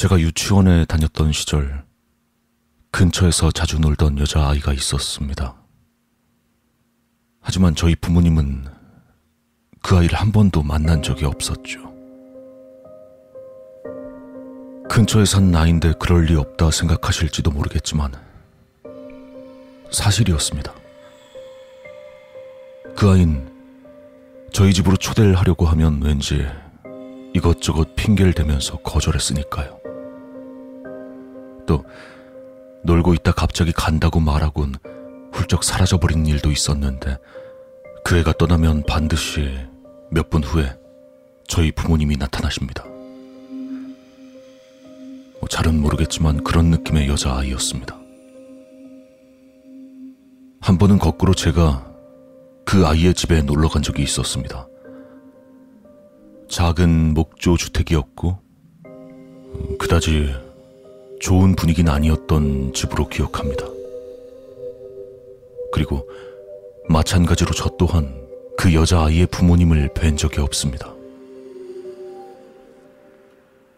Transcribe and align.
제가 0.00 0.18
유치원에 0.18 0.86
다녔던 0.86 1.32
시절 1.32 1.84
근처에서 2.90 3.50
자주 3.50 3.78
놀던 3.78 4.18
여자아이가 4.18 4.72
있었습니다. 4.72 5.54
하지만 7.42 7.74
저희 7.74 7.94
부모님은 7.96 8.64
그 9.82 9.98
아이를 9.98 10.18
한 10.18 10.32
번도 10.32 10.62
만난 10.62 11.02
적이 11.02 11.26
없었죠. 11.26 11.92
근처에 14.88 15.26
산 15.26 15.50
나인데 15.50 15.92
그럴 16.00 16.24
리 16.24 16.34
없다 16.34 16.70
생각하실지도 16.70 17.50
모르겠지만 17.50 18.14
사실이었습니다. 19.90 20.72
그 22.96 23.06
아이는 23.06 23.52
저희 24.50 24.72
집으로 24.72 24.96
초대를 24.96 25.34
하려고 25.34 25.66
하면 25.66 26.00
왠지 26.00 26.46
이것저것 27.34 27.94
핑계를 27.96 28.32
대면서 28.32 28.78
거절했으니까요. 28.78 29.79
또 31.70 31.84
놀고 32.82 33.14
있다 33.14 33.30
갑자기 33.30 33.70
간다고 33.70 34.18
말하곤 34.18 34.74
훌쩍 35.32 35.62
사라져버린 35.62 36.26
일도 36.26 36.50
있었는데 36.50 37.16
그 38.04 38.16
애가 38.16 38.32
떠나면 38.32 38.82
반드시 38.88 39.56
몇 40.10 40.28
분 40.30 40.42
후에 40.42 40.76
저희 41.46 41.70
부모님이 41.70 42.16
나타나십니다. 42.16 42.84
뭐 45.38 45.48
잘은 45.48 45.80
모르겠지만 45.80 46.42
그런 46.42 46.70
느낌의 46.70 47.06
여자아이였습니다. 47.08 47.96
한 50.60 50.76
번은 50.76 50.98
거꾸로 50.98 51.34
제가 51.34 51.86
그 52.64 52.84
아이의 52.84 53.14
집에 53.14 53.42
놀러 53.42 53.68
간 53.68 53.80
적이 53.80 54.02
있었습니다. 54.02 54.66
작은 56.48 57.14
목조 57.14 57.56
주택이었고, 57.56 58.38
그다지 59.78 60.49
좋은 61.20 61.54
분위기는 61.54 61.92
아니었던 61.92 62.72
집으로 62.72 63.08
기억합니다. 63.08 63.64
그리고 65.72 66.08
마찬가지로 66.88 67.52
저 67.52 67.68
또한 67.78 68.26
그 68.56 68.74
여자아이의 68.74 69.26
부모님을 69.26 69.90
뵌 69.94 70.16
적이 70.16 70.40
없습니다. 70.40 70.92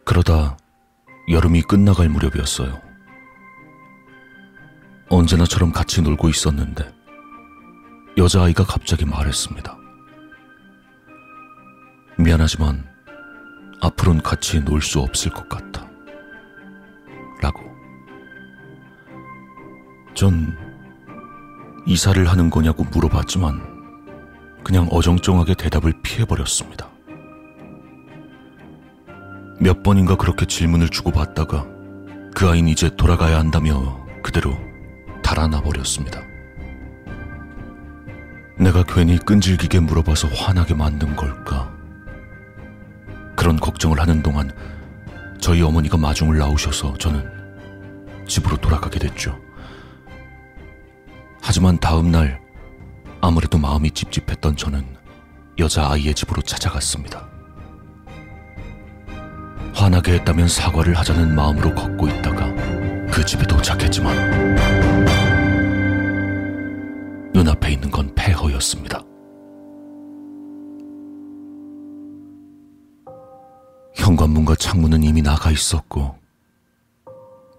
그러다 0.05 0.57
여름이 1.29 1.63
끝나갈 1.63 2.09
무렵이었어요. 2.09 2.81
언제나처럼 5.09 5.73
같이 5.73 6.01
놀고 6.01 6.29
있었는데 6.29 6.91
여자아이가 8.17 8.65
갑자기 8.65 9.05
말했습니다. 9.05 9.77
미안하지만 12.19 12.87
앞으로는 13.81 14.23
같이 14.23 14.61
놀 14.61 14.81
수 14.81 15.01
없을 15.01 15.31
것 15.33 15.49
같아. 15.49 15.62
전 20.15 20.57
이사를 21.87 22.25
하는 22.29 22.51
거냐고 22.51 22.85
물어봤지만 22.85 23.73
그냥 24.63 24.87
어정쩡하게 24.91 25.55
대답을 25.55 25.95
피해버렸습니다. 26.03 26.89
몇 29.61 29.83
번인가 29.83 30.17
그렇게 30.17 30.47
질문을 30.47 30.89
주고받다가 30.89 31.67
그 32.35 32.49
아이는 32.49 32.69
이제 32.69 32.95
돌아가야 32.97 33.39
한다며 33.39 34.05
그대로 34.23 34.57
달아나 35.23 35.61
버렸습니다. 35.61 36.21
내가 38.59 38.85
괜히 38.85 39.19
끈질기게 39.19 39.81
물어봐서 39.81 40.29
화나게 40.29 40.75
만든 40.75 41.17
걸까? 41.17 41.73
그런 43.35 43.57
걱정을 43.57 44.01
하는 44.01 44.23
동안 44.23 44.51
저희 45.41 45.63
어머니가 45.63 45.97
마중을 45.97 46.39
나오셔서 46.39 46.95
저는 46.99 47.29
집으로 48.29 48.57
돌아가게 48.59 49.01
됐죠. 49.01 49.37
하지만 51.43 51.77
다음 51.79 52.13
날 52.13 52.41
아무래도 53.21 53.59
마음이 53.59 53.91
찝찝했던 53.91 54.57
저는 54.57 54.87
여자아이의 55.59 56.15
집으로 56.15 56.41
찾아갔습니다. 56.41 57.29
화나게 59.75 60.15
했다면 60.15 60.49
사과를 60.49 60.97
하자는 60.97 61.35
마음으로 61.35 61.75
걷고 61.75 62.09
있다가 62.09 62.47
그 63.11 63.25
집에 63.27 63.45
도착했지만 63.45 64.55
눈앞에 67.35 67.73
있는 67.73 67.91
건 67.91 68.15
폐허였습니다. 68.15 69.03
현관문과 73.95 74.55
창문은 74.55 75.03
이미 75.03 75.23
나가 75.23 75.51
있었고 75.51 76.17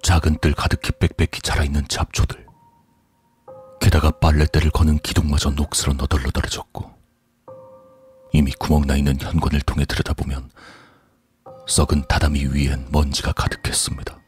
작은 0.01 0.37
뜰 0.39 0.53
가득히 0.53 0.91
빽빽히 0.99 1.41
자라있는 1.41 1.87
잡초들 1.87 2.42
게다가 3.93 4.09
빨래대를 4.09 4.71
거는 4.71 4.97
기둥마저 4.99 5.51
녹슬어 5.51 5.93
너덜너덜해졌고 5.93 6.91
이미 8.33 8.51
구멍 8.53 8.87
나 8.87 8.95
있는 8.95 9.15
현관을 9.21 9.61
통해 9.61 9.85
들여다보면 9.85 10.49
썩은 11.67 12.07
다다미 12.09 12.47
위엔 12.53 12.87
먼지가 12.91 13.33
가득했습니다. 13.33 14.19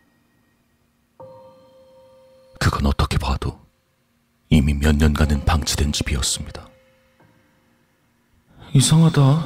그건 2.59 2.85
어떻게 2.85 3.17
봐도 3.17 3.59
이미 4.51 4.75
몇 4.75 4.95
년간은 4.95 5.45
방치된 5.45 5.93
집이었습니다. 5.93 6.69
이상하다. 8.71 9.45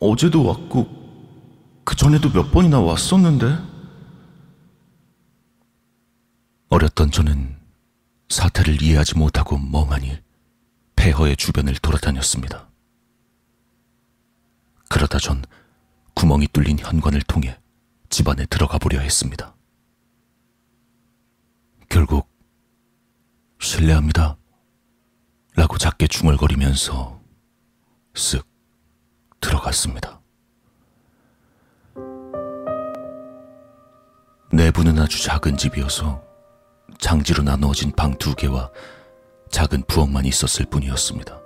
어제도 0.00 0.44
왔고, 0.44 0.88
그 1.84 1.94
전에도 1.94 2.28
몇 2.30 2.50
번이나 2.50 2.80
왔었는데? 2.80 3.56
어렸던 6.70 7.12
저는 7.12 7.58
사태를 8.28 8.82
이해하지 8.82 9.16
못하고 9.16 9.58
멍하니 9.58 10.18
폐허의 10.96 11.36
주변을 11.36 11.74
돌아다녔습니다. 11.76 12.68
그러다 14.88 15.18
전 15.18 15.44
구멍이 16.14 16.48
뚫린 16.48 16.78
현관을 16.78 17.22
통해 17.22 17.58
집 18.08 18.28
안에 18.28 18.46
들어가 18.46 18.78
보려 18.78 19.00
했습니다. 19.00 19.54
결국 21.88 22.28
실례합니다. 23.60 24.36
라고 25.54 25.78
작게 25.78 26.06
중얼거리면서 26.06 27.20
쓱 28.14 28.44
들어갔습니다. 29.40 30.20
내부는 34.52 34.98
아주 34.98 35.22
작은 35.22 35.56
집이어서 35.56 36.27
장지로 37.08 37.42
나누어진 37.42 37.90
방 37.92 38.18
두 38.18 38.34
개와 38.34 38.70
작은 39.50 39.84
부엌만 39.88 40.26
있었을 40.26 40.66
뿐이었습니다. 40.66 41.40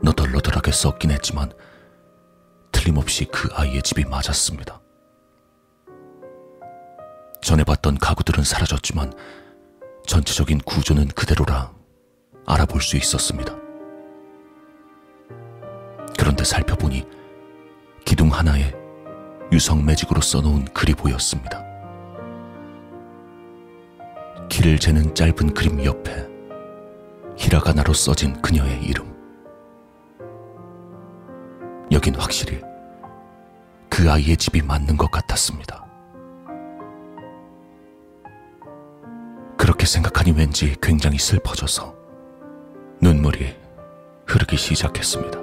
너덜너덜하게 0.00 0.70
썩긴 0.70 1.10
했지만 1.10 1.50
틀림없이 2.70 3.24
그 3.24 3.48
아이의 3.52 3.82
집이 3.82 4.04
맞았습니다. 4.04 4.80
전에 7.42 7.64
봤던 7.64 7.98
가구들은 7.98 8.44
사라졌지만 8.44 9.12
전체적인 10.06 10.58
구조는 10.58 11.08
그대로라 11.08 11.72
알아볼 12.46 12.80
수 12.80 12.96
있었습니다. 12.96 13.56
그런데 16.16 16.44
살펴보니 16.44 17.04
기둥 18.04 18.32
하나에 18.32 18.72
유성 19.50 19.84
매직으로 19.84 20.20
써놓은 20.20 20.66
글이 20.66 20.94
보였습니다. 20.94 21.67
길을 24.48 24.78
재는 24.78 25.14
짧은 25.14 25.54
그림 25.54 25.84
옆에 25.84 26.26
히라가나로 27.36 27.92
써진 27.92 28.40
그녀의 28.40 28.82
이름. 28.82 29.06
여긴 31.90 32.14
확실히 32.14 32.60
그 33.88 34.10
아이의 34.10 34.36
집이 34.36 34.62
맞는 34.62 34.96
것 34.96 35.10
같았습니다. 35.10 35.86
그렇게 39.56 39.86
생각하니 39.86 40.32
왠지 40.32 40.76
굉장히 40.80 41.18
슬퍼져서 41.18 41.94
눈물이 43.00 43.56
흐르기 44.26 44.56
시작했습니다. 44.56 45.40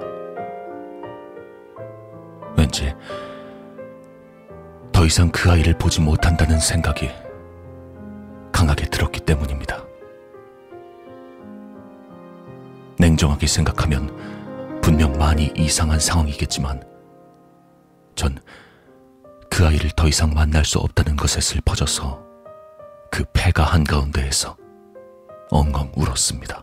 왠지 2.56 2.94
더 4.92 5.04
이상 5.04 5.30
그 5.30 5.50
아이를 5.50 5.76
보지 5.76 6.00
못한다는 6.00 6.58
생각이 6.58 7.10
들었기 8.96 9.20
때문입니다. 9.20 9.84
냉정하게 12.98 13.46
생각하면 13.46 14.80
분명 14.80 15.12
많이 15.12 15.52
이상한 15.56 16.00
상황이겠지만 16.00 16.82
전 18.14 18.36
그 19.56 19.66
아이를 19.66 19.90
더 19.96 20.06
이상 20.06 20.34
만날 20.34 20.66
수 20.66 20.78
없다는 20.80 21.16
것에 21.16 21.40
슬퍼져서 21.40 22.22
그 23.10 23.24
폐가 23.32 23.64
한가운데에서 23.64 24.54
엉엉 25.50 25.92
울었습니다. 25.96 26.62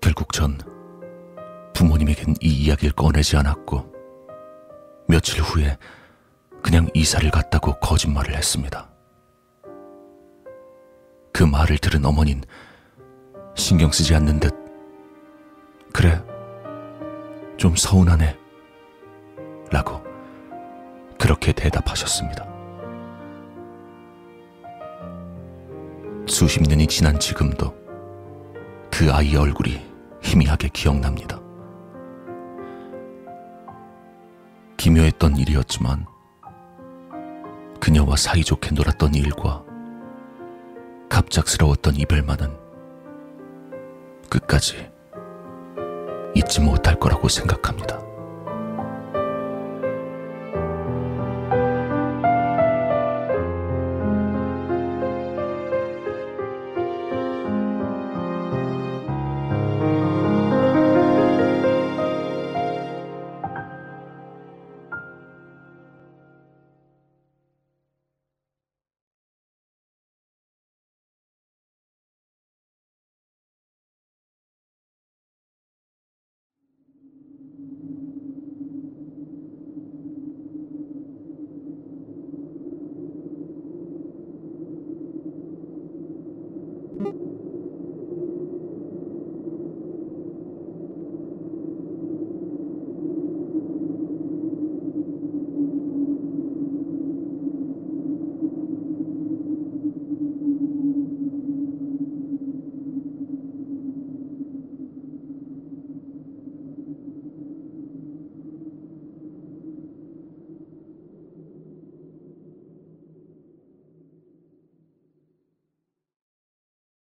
결국 0.00 0.32
전 0.32 0.58
부모님에겐 1.74 2.34
이 2.40 2.48
이야기를 2.48 2.96
꺼내지 2.96 3.36
않았고 3.36 3.92
며칠 5.06 5.42
후에 5.42 5.78
그냥 6.60 6.88
이사를 6.92 7.30
갔다고 7.30 7.78
거짓말을 7.78 8.34
했습니다. 8.34 8.90
그 11.38 11.44
말을 11.44 11.78
들은 11.78 12.04
어머닌 12.04 12.42
신경 13.54 13.92
쓰지 13.92 14.12
않는 14.12 14.40
듯, 14.40 14.52
그래, 15.92 16.20
좀 17.56 17.76
서운하네. 17.76 18.36
라고 19.70 20.02
그렇게 21.16 21.52
대답하셨습니다. 21.52 22.44
수십 26.26 26.60
년이 26.60 26.88
지난 26.88 27.20
지금도 27.20 27.72
그 28.90 29.12
아이의 29.12 29.36
얼굴이 29.36 29.80
희미하게 30.20 30.70
기억납니다. 30.72 31.40
기묘했던 34.76 35.36
일이었지만 35.36 36.04
그녀와 37.78 38.16
사이좋게 38.16 38.72
놀았던 38.72 39.14
일과 39.14 39.67
갑작스러웠던 41.18 41.96
이별만은 41.96 42.56
끝까지 44.30 44.88
잊지 46.36 46.60
못할 46.60 46.96
거라고 46.96 47.28
생각합니다. 47.28 48.07